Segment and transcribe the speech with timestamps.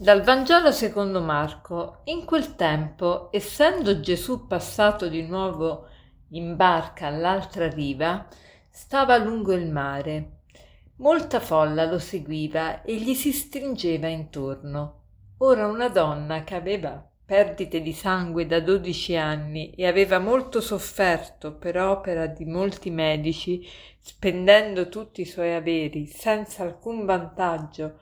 [0.00, 2.00] Dal Vangelo secondo Marco.
[2.04, 5.88] In quel tempo, essendo Gesù passato di nuovo
[6.30, 8.26] in barca all'altra riva,
[8.70, 10.38] stava lungo il mare.
[10.96, 15.02] Molta folla lo seguiva e gli si stringeva intorno.
[15.40, 21.56] Ora una donna che aveva perdite di sangue da dodici anni e aveva molto sofferto
[21.56, 27.98] per opera di molti medici, spendendo tutti i suoi averi senza alcun vantaggio,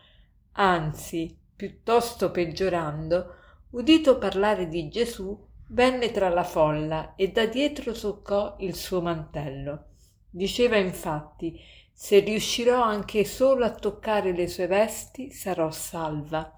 [0.53, 3.35] anzi piuttosto peggiorando,
[3.71, 5.37] udito parlare di Gesù,
[5.71, 9.87] venne tra la folla e da dietro toccò il suo mantello.
[10.31, 11.61] Diceva infatti
[11.93, 16.57] se riuscirò anche solo a toccare le sue vesti sarò salva.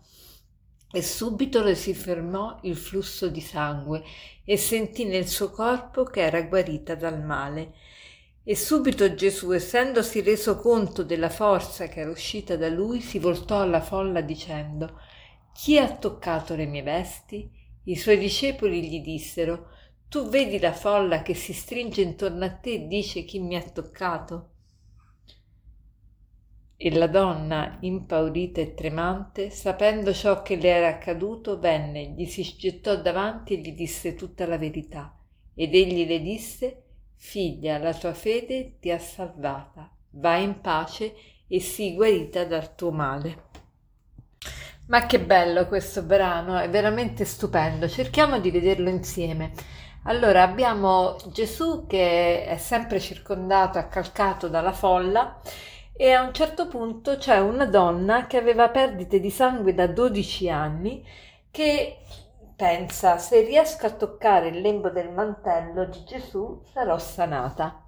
[0.93, 4.03] E subito le si fermò il flusso di sangue
[4.45, 7.73] e sentì nel suo corpo che era guarita dal male.
[8.43, 13.61] E subito Gesù, essendosi reso conto della forza che era uscita da lui, si voltò
[13.61, 14.99] alla folla dicendo
[15.53, 17.51] Chi ha toccato le mie vesti?
[17.85, 19.69] I suoi discepoli gli dissero
[20.09, 23.63] Tu vedi la folla che si stringe intorno a te e dice chi mi ha
[23.63, 24.53] toccato?
[26.77, 32.43] E la donna, impaurita e tremante, sapendo ciò che le era accaduto, venne, gli si
[32.57, 35.15] gettò davanti e gli disse tutta la verità.
[35.55, 36.85] Ed egli le disse
[37.23, 39.89] Figlia, la tua fede ti ha salvata.
[40.13, 41.15] Vai in pace
[41.47, 43.49] e sii guarita dal tuo male.
[44.89, 47.87] Ma che bello questo brano, è veramente stupendo.
[47.89, 49.53] Cerchiamo di vederlo insieme.
[50.05, 55.41] Allora, abbiamo Gesù che è sempre circondato, accalcato dalla folla
[55.93, 60.49] e a un certo punto c'è una donna che aveva perdite di sangue da 12
[60.49, 61.07] anni
[61.51, 61.99] che
[62.61, 67.87] pensa se riesco a toccare il lembo del mantello di Gesù sarò sanata.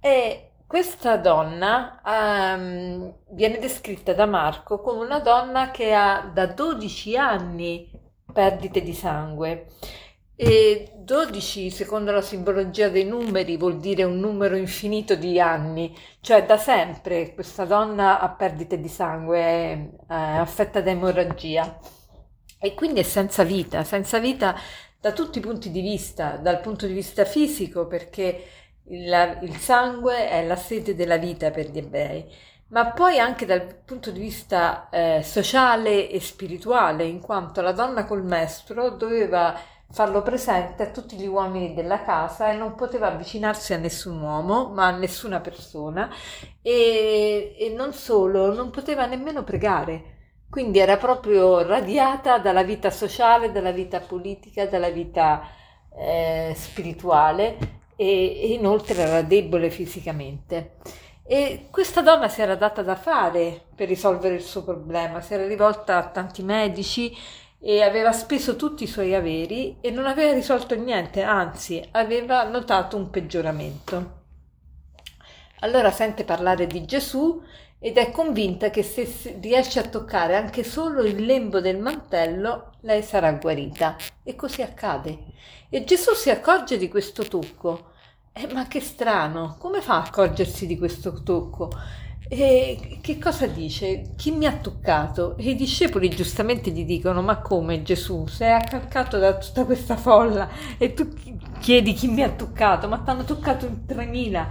[0.00, 7.16] E questa donna um, viene descritta da Marco come una donna che ha da 12
[7.16, 7.88] anni
[8.32, 9.66] perdite di sangue.
[10.34, 16.44] E 12, secondo la simbologia dei numeri, vuol dire un numero infinito di anni, cioè
[16.44, 21.78] da sempre questa donna ha perdite di sangue, è, è affetta da emorragia
[22.64, 24.58] e quindi è senza vita, senza vita
[24.98, 28.44] da tutti i punti di vista, dal punto di vista fisico perché
[28.84, 32.24] il, il sangue è la sede della vita per gli ebrei,
[32.68, 38.06] ma poi anche dal punto di vista eh, sociale e spirituale, in quanto la donna
[38.06, 39.54] col mestro doveva
[39.90, 44.70] farlo presente a tutti gli uomini della casa e non poteva avvicinarsi a nessun uomo,
[44.70, 46.10] ma a nessuna persona
[46.62, 50.13] e, e non solo, non poteva nemmeno pregare
[50.54, 55.48] quindi era proprio radiata dalla vita sociale, dalla vita politica, dalla vita
[55.92, 57.58] eh, spirituale
[57.96, 60.76] e, e inoltre era debole fisicamente.
[61.24, 65.44] E questa donna si era data da fare per risolvere il suo problema, si era
[65.44, 67.12] rivolta a tanti medici
[67.58, 72.96] e aveva speso tutti i suoi averi e non aveva risolto niente, anzi aveva notato
[72.96, 74.22] un peggioramento.
[75.62, 77.42] Allora sente parlare di Gesù
[77.84, 83.02] ed è convinta che se riesce a toccare anche solo il lembo del mantello, lei
[83.02, 83.96] sarà guarita.
[84.22, 85.18] E così accade.
[85.68, 87.90] E Gesù si accorge di questo tocco.
[88.32, 91.72] Eh, ma che strano, come fa a accorgersi di questo tocco?
[92.26, 94.14] E che cosa dice?
[94.16, 95.36] Chi mi ha toccato?
[95.36, 98.26] E i discepoli giustamente gli dicono: Ma come Gesù?
[98.26, 101.12] Sei accalcato da tutta questa folla e tu
[101.60, 102.88] chiedi chi mi ha toccato?
[102.88, 104.48] Ma ti hanno toccato in 3000.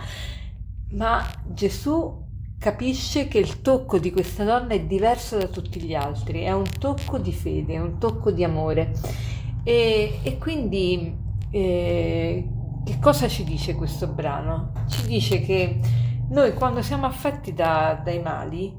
[0.92, 2.23] Ma Gesù
[2.64, 6.64] capisce che il tocco di questa donna è diverso da tutti gli altri, è un
[6.80, 8.94] tocco di fede, è un tocco di amore.
[9.66, 11.14] E, e quindi
[11.52, 12.50] eh,
[12.86, 14.72] che cosa ci dice questo brano?
[14.88, 15.78] Ci dice che
[16.30, 18.74] noi quando siamo affetti da, dai mali,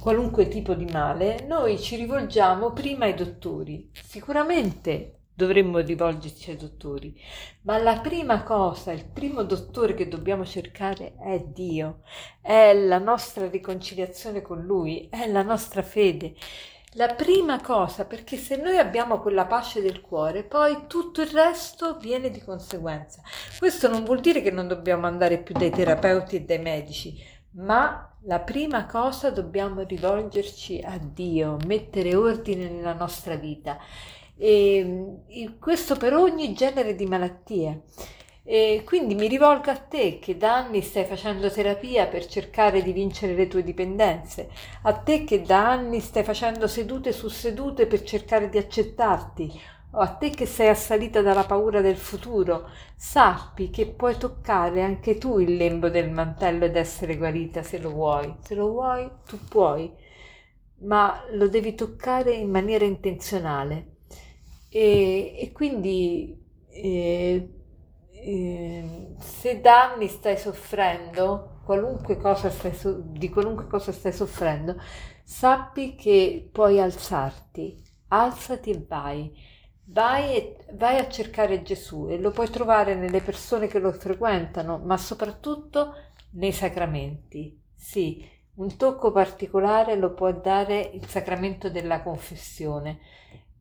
[0.00, 3.90] qualunque tipo di male, noi ci rivolgiamo prima ai dottori.
[3.92, 7.20] Sicuramente dovremmo rivolgerci ai dottori,
[7.62, 12.02] ma la prima cosa, il primo dottore che dobbiamo cercare è Dio,
[12.40, 16.34] è la nostra riconciliazione con Lui, è la nostra fede.
[16.96, 21.96] La prima cosa, perché se noi abbiamo quella pace del cuore, poi tutto il resto
[21.96, 23.20] viene di conseguenza.
[23.58, 27.20] Questo non vuol dire che non dobbiamo andare più dai terapeuti e dai medici,
[27.56, 33.76] ma la prima cosa dobbiamo rivolgerci a Dio, mettere ordine nella nostra vita
[34.36, 37.82] e, questo per ogni genere di malattie.
[38.46, 42.92] E quindi mi rivolgo a te che da anni stai facendo terapia per cercare di
[42.92, 44.50] vincere le tue dipendenze,
[44.82, 49.60] a te che da anni stai facendo sedute su sedute per cercare di accettarti,
[49.92, 55.16] o a te che sei assalita dalla paura del futuro, sappi che puoi toccare anche
[55.16, 58.34] tu il lembo del mantello ed essere guarita se lo vuoi.
[58.42, 59.90] Se lo vuoi, tu puoi.
[60.80, 63.93] Ma lo devi toccare in maniera intenzionale
[64.76, 66.36] e, e quindi
[66.68, 67.48] eh,
[68.10, 74.76] eh, se da anni stai soffrendo, qualunque cosa stai so- di qualunque cosa stai soffrendo,
[75.22, 79.32] sappi che puoi alzarti, alzati e vai.
[79.86, 84.96] Vai, vai a cercare Gesù e lo puoi trovare nelle persone che lo frequentano, ma
[84.96, 85.94] soprattutto
[86.30, 87.60] nei sacramenti.
[87.74, 92.98] Sì, un tocco particolare lo può dare il sacramento della confessione.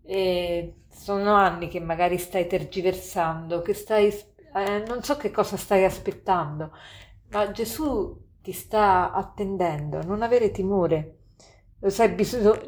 [0.06, 5.84] E sono anni che magari stai tergiversando, che stai, eh, non so che cosa stai
[5.86, 6.72] aspettando,
[7.30, 11.18] ma Gesù ti sta attendendo, non avere timore.
[11.80, 12.16] Lo sai,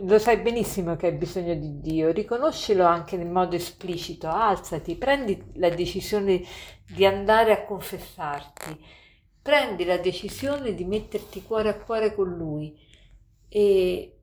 [0.01, 5.41] lo sai, benissimo che hai bisogno di Dio, riconoscilo anche in modo esplicito, alzati, prendi
[5.55, 6.41] la decisione
[6.85, 8.77] di andare a confessarti,
[9.41, 12.77] prendi la decisione di metterti cuore a cuore con Lui
[13.47, 14.14] e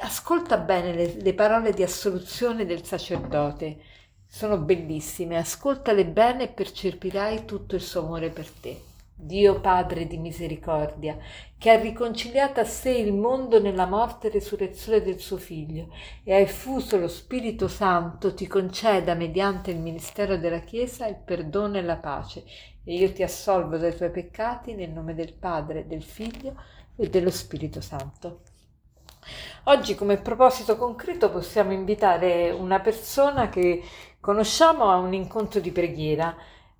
[0.00, 3.78] ascolta bene le, le parole di assoluzione del sacerdote,
[4.26, 8.80] sono bellissime, ascoltale bene e percepirai tutto il suo amore per te.
[9.16, 11.16] Dio Padre di misericordia,
[11.56, 15.94] che ha riconciliato a sé il mondo nella morte e resurrezione del suo Figlio
[16.24, 21.78] e ha effuso lo Spirito Santo, ti conceda mediante il ministero della Chiesa il perdono
[21.78, 22.44] e la pace,
[22.82, 26.60] e io ti assolvo dai tuoi peccati nel nome del Padre, del Figlio
[26.96, 28.40] e dello Spirito Santo.
[29.64, 33.82] Oggi come proposito concreto possiamo invitare una persona che
[34.20, 36.34] conosciamo a un incontro di preghiera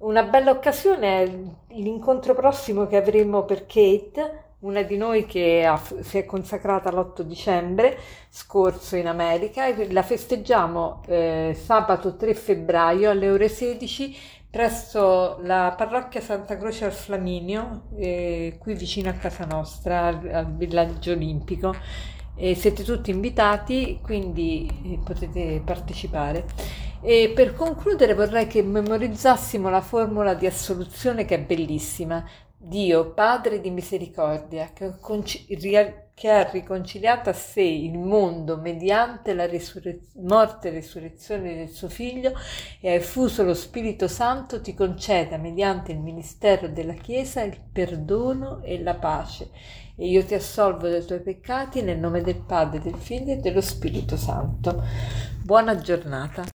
[0.05, 5.81] una bella occasione è l'incontro prossimo che avremo per Kate, una di noi che ha,
[6.01, 7.99] si è consacrata l'8 dicembre
[8.29, 14.17] scorso in America e la festeggiamo eh, sabato 3 febbraio alle ore 16
[14.51, 20.55] presso la parrocchia Santa Croce al Flaminio, eh, qui vicino a casa nostra, al, al
[20.55, 21.75] villaggio olimpico.
[22.37, 26.47] E siete tutti invitati, quindi eh, potete partecipare.
[27.01, 32.25] E per concludere vorrei che memorizzassimo la formula di assoluzione che è bellissima.
[32.57, 34.95] Dio, Padre di misericordia, che,
[36.15, 41.89] che ha riconciliato a sé il mondo mediante la risurre- morte e resurrezione del suo
[41.89, 42.33] Figlio
[42.81, 48.63] e ha effuso lo Spirito Santo, ti conceda mediante il ministero della Chiesa il perdono
[48.63, 49.51] e la pace.
[49.97, 53.61] E io ti assolvo dai tuoi peccati nel nome del Padre, del Figlio e dello
[53.61, 54.83] Spirito Santo.
[55.43, 56.54] Buona giornata.